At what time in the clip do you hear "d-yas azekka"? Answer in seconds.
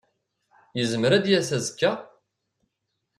1.23-1.91